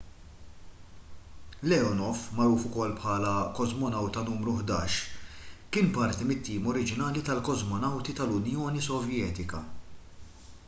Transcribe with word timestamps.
leonov 1.71 2.21
magħruf 2.37 2.63
ukoll 2.69 2.93
bħala 3.01 3.33
kosmonawta 3.59 4.23
nru 4.35 4.53
11 4.61 4.95
kien 5.77 5.91
parti 5.97 6.27
mit-tim 6.31 6.69
oriġinali 6.73 7.23
tal-kosmonawti 7.29 8.15
tal-unjoni 8.21 8.81
sovjetika 8.87 9.61